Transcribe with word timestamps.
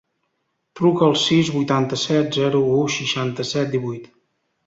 Truca 0.79 1.03
al 1.07 1.13
sis, 1.23 1.51
vuitanta-set, 1.57 2.33
zero, 2.39 2.63
u, 2.77 2.79
seixanta-set, 2.97 3.73
divuit. 3.77 4.09